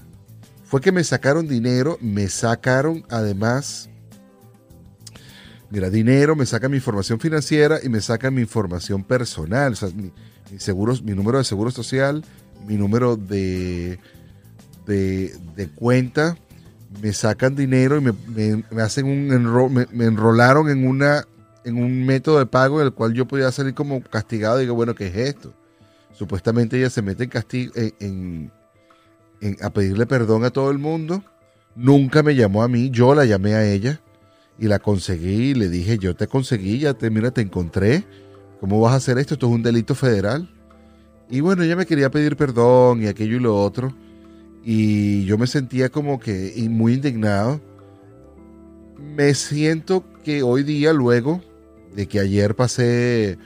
Fue 0.63 0.81
que 0.81 0.91
me 0.91 1.03
sacaron 1.03 1.47
dinero 1.47 1.97
me 2.01 2.27
sacaron 2.27 3.03
además 3.09 3.89
mira 5.69 5.89
dinero 5.89 6.35
me 6.35 6.45
sacan 6.45 6.71
mi 6.71 6.77
información 6.77 7.19
financiera 7.19 7.79
y 7.81 7.89
me 7.89 8.01
sacan 8.01 8.33
mi 8.33 8.41
información 8.41 9.03
personal. 9.03 9.73
O 9.73 9.75
sea, 9.75 9.89
mi, 9.89 10.11
seguros, 10.59 11.01
mi 11.01 11.13
número 11.13 11.37
de 11.37 11.43
seguro 11.45 11.71
social 11.71 12.23
mi 12.67 12.75
número 12.75 13.15
de 13.15 13.99
de, 14.85 15.33
de 15.55 15.67
cuenta 15.69 16.37
me 16.99 17.13
sacan 17.13 17.55
dinero 17.55 17.97
y 17.97 18.01
me, 18.01 18.81
hacen 18.81 19.05
un 19.05 19.87
me, 19.93 20.05
enrolaron 20.05 20.69
en 20.69 20.85
una 20.85 21.25
en 21.63 21.77
un 21.77 22.05
método 22.05 22.39
de 22.39 22.47
pago 22.47 22.81
en 22.81 22.87
el 22.87 22.93
cual 22.93 23.13
yo 23.13 23.27
podía 23.27 23.51
salir 23.51 23.75
como 23.75 24.01
castigado 24.01 24.57
y 24.59 24.63
digo, 24.63 24.73
bueno, 24.73 24.95
¿qué 24.95 25.07
es 25.07 25.15
esto? 25.15 25.53
Supuestamente 26.11 26.77
ella 26.77 26.89
se 26.89 27.03
mete 27.03 27.23
en 27.23 27.29
castigo 27.29 27.73
en, 27.75 28.51
a 29.61 29.69
pedirle 29.69 30.05
perdón 30.05 30.43
a 30.43 30.49
todo 30.49 30.71
el 30.71 30.79
mundo. 30.79 31.23
Nunca 31.75 32.23
me 32.23 32.35
llamó 32.35 32.63
a 32.63 32.67
mí, 32.67 32.89
yo 32.89 33.15
la 33.15 33.25
llamé 33.25 33.53
a 33.53 33.63
ella 33.63 34.01
y 34.59 34.67
la 34.67 34.79
conseguí 34.79 35.51
y 35.51 35.53
le 35.53 35.69
dije, 35.69 35.97
yo 35.97 36.15
te 36.15 36.27
conseguí, 36.27 36.79
ya 36.79 36.93
te, 36.95 37.09
mira, 37.09 37.31
te 37.31 37.41
encontré. 37.41 38.03
¿Cómo 38.59 38.81
vas 38.81 38.93
a 38.93 38.97
hacer 38.97 39.17
esto? 39.17 39.35
Esto 39.35 39.47
es 39.47 39.53
un 39.53 39.63
delito 39.63 39.95
federal. 39.95 40.49
Y 41.29 41.39
bueno, 41.39 41.63
ella 41.63 41.75
me 41.75 41.85
quería 41.85 42.11
pedir 42.11 42.35
perdón 42.35 43.01
y 43.03 43.07
aquello 43.07 43.37
y 43.37 43.39
lo 43.39 43.55
otro 43.55 43.93
y 44.63 45.25
yo 45.25 45.37
me 45.37 45.47
sentía 45.47 45.89
como 45.89 46.19
que 46.19 46.53
muy 46.69 46.93
indignado. 46.93 47.61
Me 49.15 49.33
siento 49.33 50.03
que 50.23 50.43
hoy 50.43 50.63
día, 50.63 50.93
luego 50.93 51.41
de 51.95 52.07
que 52.07 52.19
ayer 52.19 52.55
pasé, 52.55 53.37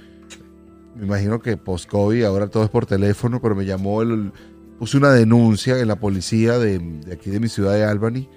me 0.95 1.05
imagino 1.05 1.39
que 1.39 1.57
post-COVID, 1.57 2.23
ahora 2.25 2.47
todo 2.47 2.65
es 2.65 2.69
por 2.69 2.85
teléfono, 2.85 3.41
pero 3.41 3.55
me 3.55 3.65
llamó, 3.65 4.01
el, 4.01 4.31
puse 4.77 4.97
una 4.97 5.11
denuncia 5.11 5.79
en 5.79 5.87
la 5.87 5.99
policía 5.99 6.59
de, 6.59 6.81
aquí 7.11 7.29
de 7.29 7.39
mi 7.39 7.47
ciudad 7.47 7.73
de 7.73 7.85
Albany, 7.85 8.27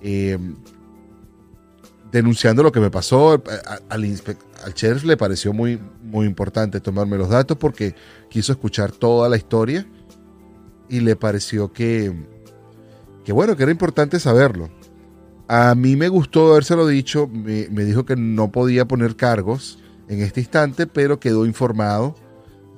eh, 0.00 0.38
denunciando 2.12 2.62
lo 2.62 2.70
que 2.70 2.80
me 2.80 2.90
pasó. 2.90 3.42
Al, 3.88 4.04
al 4.64 4.74
sheriff 4.74 5.04
le 5.04 5.16
pareció 5.16 5.52
muy, 5.52 5.80
muy 6.02 6.26
importante 6.26 6.80
tomarme 6.80 7.18
los 7.18 7.28
datos 7.28 7.56
porque 7.58 7.96
quiso 8.30 8.52
escuchar 8.52 8.92
toda 8.92 9.28
la 9.28 9.36
historia 9.36 9.84
y 10.88 11.00
le 11.00 11.16
pareció 11.16 11.72
que, 11.72 12.12
que 13.24 13.32
bueno, 13.32 13.56
que 13.56 13.62
era 13.62 13.72
importante 13.72 14.20
saberlo. 14.20 14.70
A 15.46 15.74
mí 15.74 15.96
me 15.96 16.08
gustó 16.08 16.52
habérselo 16.52 16.86
dicho, 16.86 17.28
me, 17.28 17.66
dijo 17.84 18.04
que 18.04 18.16
no 18.16 18.50
podía 18.50 18.86
poner 18.86 19.16
cargos 19.16 19.78
en 20.08 20.22
este 20.22 20.40
instante, 20.40 20.86
pero 20.86 21.20
quedó 21.20 21.46
informado 21.46 22.14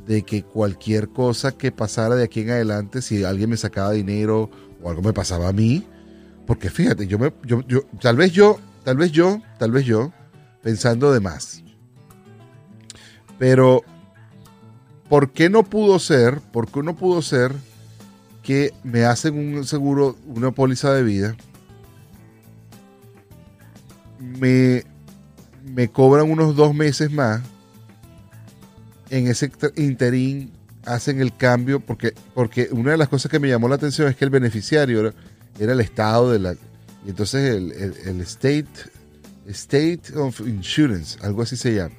de 0.06 0.22
que 0.22 0.42
cualquier 0.42 1.08
cosa 1.08 1.52
que 1.52 1.72
pasara 1.72 2.14
de 2.14 2.24
aquí 2.24 2.40
en 2.40 2.50
adelante, 2.50 3.02
si 3.02 3.24
alguien 3.24 3.50
me 3.50 3.56
sacaba 3.56 3.92
dinero 3.92 4.50
o 4.82 4.90
algo 4.90 5.02
me 5.02 5.12
pasaba 5.12 5.48
a 5.48 5.52
mí, 5.52 5.84
porque 6.46 6.70
fíjate, 6.70 7.06
yo 7.06 7.18
me, 7.18 7.32
yo, 7.44 7.62
tal 8.00 8.16
vez 8.16 8.32
yo 8.32 8.58
tal 8.86 8.98
vez 8.98 9.10
yo, 9.10 9.42
tal 9.58 9.72
vez 9.72 9.84
yo, 9.84 10.12
pensando 10.62 11.12
de 11.12 11.18
más. 11.18 11.64
Pero, 13.36 13.82
¿por 15.08 15.32
qué 15.32 15.50
no 15.50 15.64
pudo 15.64 15.98
ser? 15.98 16.40
¿Por 16.52 16.70
qué 16.70 16.84
no 16.84 16.94
pudo 16.94 17.20
ser 17.20 17.52
que 18.46 18.72
me 18.84 19.04
hacen 19.04 19.36
un 19.36 19.66
seguro, 19.66 20.16
una 20.26 20.52
póliza 20.52 20.92
de 20.94 21.02
vida? 21.02 21.36
Me, 24.20 24.84
me 25.64 25.88
cobran 25.88 26.30
unos 26.30 26.54
dos 26.54 26.72
meses 26.72 27.10
más. 27.10 27.42
En 29.10 29.26
ese 29.26 29.50
interín 29.76 30.52
hacen 30.84 31.20
el 31.20 31.36
cambio, 31.36 31.80
porque, 31.80 32.14
porque 32.34 32.68
una 32.70 32.92
de 32.92 32.96
las 32.96 33.08
cosas 33.08 33.30
que 33.30 33.40
me 33.40 33.48
llamó 33.48 33.68
la 33.68 33.74
atención 33.74 34.08
es 34.08 34.14
que 34.14 34.24
el 34.24 34.30
beneficiario 34.30 35.12
era, 35.58 35.72
el 35.72 35.80
estado 35.80 36.30
de 36.30 36.38
la... 36.38 36.52
Y 37.04 37.10
entonces 37.10 37.54
el, 37.54 37.72
el 37.72 38.20
State 38.20 38.66
State 39.48 40.16
of 40.16 40.40
Insurance, 40.40 41.18
algo 41.22 41.42
así 41.42 41.56
se 41.56 41.74
llama. 41.74 41.94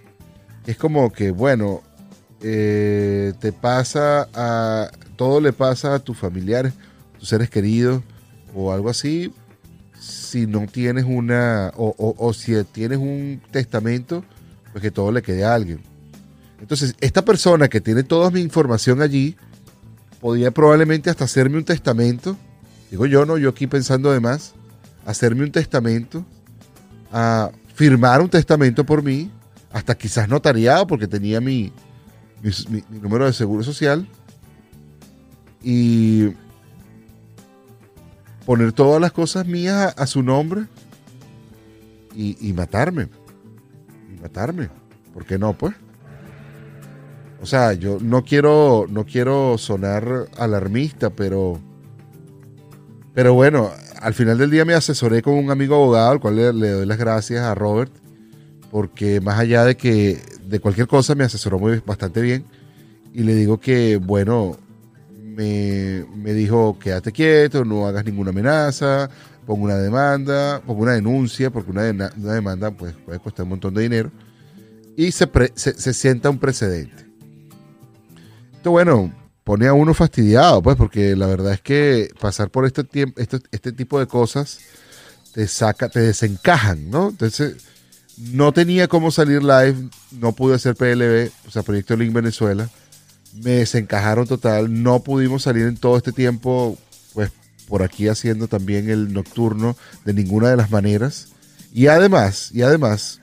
Es 0.65 0.77
como 0.77 1.11
que, 1.11 1.31
bueno, 1.31 1.81
eh, 2.41 3.33
te 3.39 3.51
pasa 3.51 4.27
a. 4.33 4.91
Todo 5.15 5.41
le 5.41 5.51
pasa 5.51 5.95
a 5.95 5.99
tus 5.99 6.15
familiares, 6.17 6.73
tus 7.17 7.29
seres 7.29 7.49
queridos, 7.49 8.03
o 8.53 8.71
algo 8.71 8.89
así, 8.89 9.33
si 9.99 10.45
no 10.45 10.67
tienes 10.67 11.05
una. 11.05 11.71
O, 11.75 12.33
si 12.33 12.63
tienes 12.65 12.99
un 12.99 13.41
testamento, 13.51 14.23
pues 14.71 14.81
que 14.81 14.91
todo 14.91 15.11
le 15.11 15.21
quede 15.21 15.43
a 15.43 15.55
alguien. 15.55 15.81
Entonces, 16.59 16.95
esta 17.01 17.23
persona 17.23 17.67
que 17.67 17.81
tiene 17.81 18.03
toda 18.03 18.29
mi 18.29 18.41
información 18.41 19.01
allí, 19.01 19.35
podía 20.21 20.51
probablemente 20.51 21.09
hasta 21.09 21.25
hacerme 21.25 21.57
un 21.57 21.65
testamento. 21.65 22.37
Digo 22.91 23.05
yo, 23.05 23.25
no, 23.25 23.37
yo 23.37 23.49
aquí 23.49 23.67
pensando 23.67 24.09
además, 24.09 24.53
hacerme 25.05 25.43
un 25.43 25.51
testamento 25.51 26.25
a 27.11 27.51
firmar 27.75 28.21
un 28.21 28.29
testamento 28.29 28.85
por 28.85 29.03
mí, 29.03 29.31
hasta 29.71 29.95
quizás 29.95 30.27
notariado 30.29 30.87
porque 30.87 31.07
tenía 31.07 31.39
mi, 31.41 31.71
mi, 32.41 32.83
número 33.01 33.25
de 33.25 33.33
seguro 33.33 33.63
social, 33.63 34.07
y 35.63 36.29
poner 38.45 38.71
todas 38.71 39.01
las 39.01 39.11
cosas 39.11 39.45
mías 39.45 39.93
a, 39.97 40.07
su 40.07 40.23
nombre 40.23 40.65
y, 42.15 42.53
matarme. 42.53 43.09
Y 44.13 44.21
matarme. 44.21 44.69
¿Por 45.13 45.25
qué 45.25 45.37
no, 45.37 45.57
pues? 45.57 45.75
O 47.41 47.45
sea, 47.45 47.73
yo 47.73 47.97
no 48.01 48.23
quiero, 48.23 48.85
no 48.89 49.05
quiero 49.05 49.57
sonar 49.57 50.27
alarmista, 50.37 51.09
pero, 51.09 51.59
pero 53.13 53.33
bueno, 53.33 53.71
al 54.01 54.13
final 54.13 54.37
del 54.37 54.49
día 54.49 54.65
me 54.65 54.73
asesoré 54.73 55.21
con 55.21 55.35
un 55.35 55.51
amigo 55.51 55.75
abogado, 55.75 56.11
al 56.11 56.19
cual 56.19 56.35
le, 56.35 56.71
doy 56.71 56.85
las 56.85 56.97
gracias 56.97 57.43
a 57.43 57.53
Robert, 57.55 57.91
porque 58.71 59.21
más 59.21 59.39
allá 59.39 59.65
de 59.65 59.77
que 59.77 60.21
de 60.47 60.59
cualquier 60.59 60.87
cosa 60.87 61.15
me 61.15 61.23
asesoró 61.23 61.59
muy, 61.59 61.81
bastante 61.85 62.21
bien. 62.21 62.45
Y 63.13 63.23
le 63.23 63.35
digo 63.35 63.59
que, 63.59 63.97
bueno, 63.97 64.57
me, 65.09 66.33
dijo, 66.33 66.77
quédate 66.79 67.11
quieto, 67.11 67.63
no 67.65 67.87
hagas 67.87 68.05
ninguna 68.05 68.31
amenaza, 68.31 69.09
pongo 69.45 69.65
una 69.65 69.77
demanda, 69.77 70.61
pongo 70.65 70.83
una 70.83 70.93
denuncia, 70.93 71.49
porque 71.49 71.71
una, 71.71 71.91
demanda 71.91 72.71
pues, 72.71 72.93
puede 73.05 73.19
costar 73.19 73.43
un 73.43 73.49
montón 73.49 73.73
de 73.73 73.83
dinero. 73.83 74.11
Y 74.95 75.11
se, 75.11 75.29
se 75.55 75.93
sienta 75.93 76.29
un 76.29 76.39
precedente. 76.39 77.05
Entonces, 78.57 78.71
bueno, 78.71 79.13
pone 79.43 79.67
a 79.67 79.73
uno 79.73 79.93
fastidiado, 79.93 80.61
pues, 80.61 80.75
porque 80.75 81.15
la 81.15 81.27
verdad 81.27 81.53
es 81.53 81.61
que 81.61 82.09
pasar 82.19 82.49
por 82.49 82.65
este 82.65 82.85
este, 83.15 83.39
este 83.51 83.71
tipo 83.71 83.97
de 83.99 84.05
cosas 84.05 84.59
te 85.33 85.47
saca, 85.47 85.87
te 85.87 86.01
desencajan, 86.01 86.89
¿no? 86.89 87.09
Entonces, 87.09 87.55
no 88.17 88.51
tenía 88.51 88.87
cómo 88.87 89.11
salir 89.11 89.43
live, 89.43 89.89
no 90.11 90.31
pude 90.33 90.55
hacer 90.55 90.75
PLB, 90.75 91.31
o 91.47 91.51
sea, 91.51 91.63
Proyecto 91.63 91.95
Link 91.95 92.13
Venezuela. 92.13 92.69
Me 93.33 93.51
desencajaron 93.51 94.27
total, 94.27 94.81
no 94.81 95.03
pudimos 95.03 95.43
salir 95.43 95.67
en 95.67 95.77
todo 95.77 95.97
este 95.97 96.11
tiempo, 96.11 96.77
pues, 97.13 97.31
por 97.67 97.83
aquí 97.83 98.07
haciendo 98.07 98.47
también 98.47 98.89
el 98.89 99.13
nocturno 99.13 99.77
de 100.03 100.13
ninguna 100.13 100.49
de 100.49 100.57
las 100.57 100.71
maneras. 100.71 101.27
Y 101.71 101.87
además, 101.87 102.49
y 102.53 102.63
además, 102.63 103.21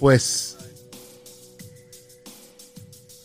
pues 0.00 0.56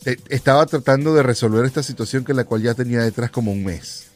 eh, 0.05 0.17
estaba 0.27 0.65
tratando 0.65 1.13
de 1.13 1.23
resolver 1.23 1.65
esta 1.65 1.83
situación 1.83 2.25
que 2.25 2.33
la 2.33 2.43
cual 2.43 2.61
ya 2.61 2.73
tenía 2.73 3.01
detrás 3.01 3.31
como 3.31 3.51
un 3.51 3.63
mes. 3.63 4.07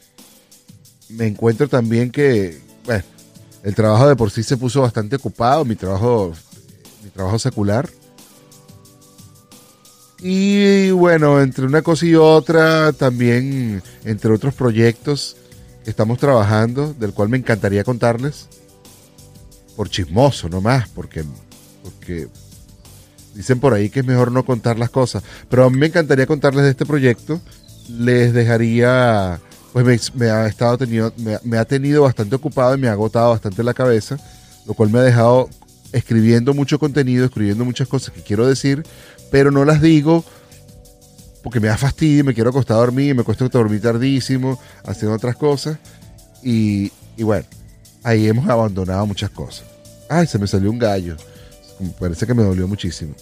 Me 1.08 1.28
encuentro 1.28 1.70
también 1.70 2.12
que, 2.12 2.60
bueno, 2.86 3.04
el 3.64 3.76
trabajo 3.76 4.08
de 4.08 4.16
por 4.16 4.32
sí 4.32 4.44
se 4.44 4.58
puso 4.58 4.82
bastante 4.82 5.16
ocupado, 5.16 5.66
mi 5.66 5.76
trabajo, 5.76 6.34
mi 7.04 7.10
trabajo 7.10 7.40
secular. 7.40 7.90
Y 10.20 10.92
bueno, 10.92 11.42
entre 11.42 11.66
una 11.66 11.82
cosa 11.82 12.06
y 12.06 12.16
otra, 12.16 12.94
también 12.94 13.82
entre 14.06 14.32
otros 14.32 14.54
proyectos 14.54 15.36
que 15.84 15.90
estamos 15.90 16.18
trabajando, 16.18 16.94
del 16.94 17.14
cual 17.14 17.30
me 17.30 17.38
encantaría 17.38 17.84
contarles, 17.84 18.48
por 19.76 19.90
chismoso 19.90 20.48
nomás, 20.48 20.88
porque, 20.90 21.26
porque 21.84 22.30
Dicen 23.34 23.60
por 23.60 23.74
ahí 23.74 23.90
que 23.90 24.02
es 24.02 24.06
mejor 24.06 24.32
no 24.32 24.46
contar 24.46 24.78
las 24.78 24.90
cosas. 24.90 25.24
Pero 25.50 25.66
a 25.66 25.70
mí 25.70 25.78
me 25.78 25.88
encantaría 25.88 26.28
contarles 26.28 26.66
de 26.66 26.72
este 26.72 26.86
proyecto. 26.86 27.42
Les 27.90 28.34
dejaría, 28.34 29.40
pues 29.74 30.16
me, 30.16 30.30
ha 30.30 30.48
estado 30.48 30.78
tenido, 30.78 31.12
me, 31.44 31.58
ha 31.58 31.66
tenido 31.66 32.04
bastante 32.04 32.36
ocupado 32.36 32.76
y 32.76 32.78
me 32.78 32.88
ha 32.88 32.94
agotado 32.94 33.32
bastante 33.32 33.64
la 33.64 33.74
cabeza, 33.74 34.18
lo 34.66 34.74
cual 34.74 34.90
me 34.90 35.00
ha 35.00 35.02
dejado 35.02 35.50
escribiendo 35.92 36.54
mucho 36.54 36.80
contenido, 36.80 37.26
escribiendo 37.26 37.66
muchas 37.66 37.88
cosas 37.88 38.14
que 38.14 38.22
quiero 38.22 38.48
decir, 38.48 38.84
pero 39.32 39.52
no 39.52 39.66
las 39.66 39.82
digo 39.82 40.24
porque 41.44 41.60
me 41.60 41.68
da 41.68 41.78
fastidio, 41.78 42.24
me 42.24 42.34
quiero 42.34 42.52
acostar 42.52 42.78
a 42.78 42.80
dormir, 42.80 43.16
me 43.16 43.24
cuesta 43.24 43.50
dormir 43.50 43.82
tardísimo, 43.82 44.58
haciendo 44.86 45.16
otras 45.16 45.36
cosas. 45.36 45.78
Y, 46.42 46.90
y 47.18 47.24
bueno, 47.24 47.46
ahí 48.02 48.28
hemos 48.28 48.48
abandonado 48.48 49.06
muchas 49.06 49.30
cosas. 49.30 49.66
Ay, 50.08 50.26
se 50.26 50.40
me 50.40 50.48
salió 50.48 50.72
un 50.72 50.80
gallo 50.80 51.18
parece 52.00 52.26
que 52.26 52.34
me 52.34 52.44
dolió 52.44 52.68
muchísimo. 52.68 53.14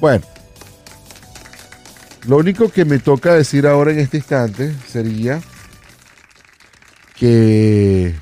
Bueno, 0.00 0.24
lo 2.26 2.38
único 2.38 2.70
que 2.70 2.84
me 2.84 2.98
toca 2.98 3.34
decir 3.34 3.66
ahora 3.66 3.92
en 3.92 3.98
este 3.98 4.16
instante 4.16 4.74
sería 4.88 5.42
que, 7.14 8.14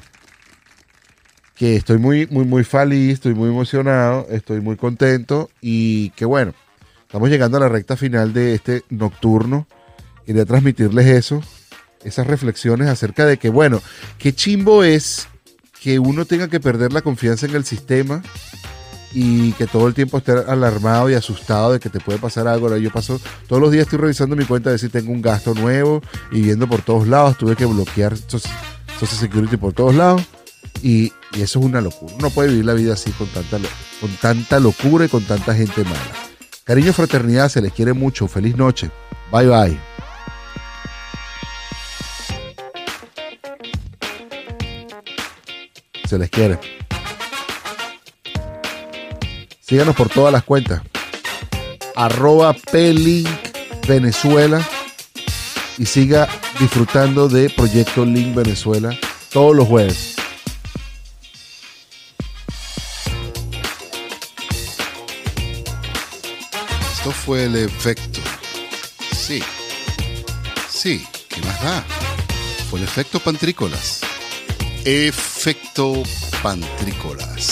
que 1.55 1.77
estoy 1.77 1.99
muy, 1.99 2.27
muy, 2.27 2.45
muy 2.45 2.65
feliz, 2.65 3.15
estoy 3.15 3.35
muy 3.35 3.49
emocionado, 3.49 4.27
estoy 4.31 4.61
muy 4.61 4.77
contento 4.77 5.51
y 5.61 6.11
que 6.11 6.25
bueno, 6.25 6.53
estamos 7.03 7.31
llegando 7.31 7.57
a 7.59 7.61
la 7.61 7.69
recta 7.69 7.97
final 7.97 8.33
de 8.33 8.55
este 8.55 8.83
nocturno. 8.91 9.67
Quería 10.27 10.45
transmitirles 10.45 11.07
eso, 11.07 11.43
esas 12.05 12.27
reflexiones 12.27 12.89
acerca 12.89 13.27
de 13.27 13.39
que, 13.39 13.51
bueno, 13.51 13.83
qué 14.19 14.35
chimbo 14.35 14.85
es 14.85 15.29
que 15.81 15.99
uno 15.99 16.25
tenga 16.25 16.49
que 16.49 16.61
perder 16.61 16.93
la 16.93 17.03
confianza 17.03 17.47
en 17.47 17.57
el 17.57 17.65
sistema 17.65 18.23
y 19.15 19.53
que 19.53 19.67
todo 19.67 19.89
el 19.89 19.95
tiempo 19.95 20.19
esté 20.19 20.33
alarmado 20.33 21.11
y 21.11 21.15
asustado 21.15 21.73
de 21.73 21.81
que 21.81 21.91
te 21.91 22.01
puede 22.01 22.19
pasar 22.19 22.49
algo. 22.49 22.67
Ahora 22.67 22.79
yo 22.79 22.91
paso, 22.91 23.21
todos 23.47 23.61
los 23.61 23.71
días 23.71 23.83
estoy 23.83 23.99
revisando 23.99 24.37
mi 24.37 24.45
cuenta 24.45 24.71
de 24.71 24.79
si 24.79 24.89
tengo 24.89 25.13
un 25.13 25.23
gasto 25.23 25.55
nuevo 25.55 26.03
y 26.31 26.41
viendo 26.41 26.67
por 26.67 26.83
todos 26.83 27.07
lados. 27.07 27.37
Tuve 27.39 27.57
que 27.57 27.67
bloquear 27.67 28.17
Social 28.17 28.51
Security 28.99 29.57
por 29.57 29.73
todos 29.73 29.95
lados 29.95 30.23
y, 30.83 31.13
eso 31.33 31.61
es 31.61 31.65
una 31.65 31.81
locura. 31.81 32.15
Uno 32.19 32.31
puede 32.31 32.51
vivir 32.51 32.67
la 32.67 32.75
vida 32.75 32.93
así 32.93 33.11
con 33.13 33.27
tanta, 33.29 33.59
con 34.01 34.11
tanta 34.21 34.61
locura 34.61 35.07
y 35.07 35.09
con 35.09 35.25
tanta 35.25 35.55
gente 35.55 35.83
mala. 35.85 35.97
Cariño, 36.65 36.93
fraternidad, 36.93 37.49
se 37.49 37.61
les 37.61 37.73
quiere 37.73 37.93
mucho. 37.93 38.29
Feliz 38.29 38.57
noche. 38.57 38.91
Bye 39.31 39.49
bye. 39.49 39.81
Se 46.07 46.19
les 46.19 46.29
quiere. 46.29 46.82
Síganos 49.73 49.97
por 49.97 50.11
todas 50.11 50.31
las 50.31 50.43
cuentas. 50.43 50.83
Arroba 51.97 52.55
Link 52.75 53.27
Venezuela. 53.89 54.61
Y 55.79 55.87
siga 55.87 56.29
disfrutando 56.61 57.27
de 57.27 57.49
Proyecto 57.49 58.05
Link 58.05 58.35
Venezuela 58.35 58.95
todos 59.33 59.57
los 59.57 59.67
jueves. 59.67 60.17
Esto 66.93 67.11
fue 67.11 67.45
el 67.45 67.57
efecto. 67.57 68.21
Sí. 69.17 69.43
Sí, 70.69 71.03
¿qué 71.31 71.41
más 71.41 71.63
da? 71.63 71.83
Fue 72.69 72.79
el 72.79 72.85
efecto 72.85 73.21
pantrícolas. 73.21 74.03
Efecto 74.85 76.03
pantrícolas. 76.43 77.52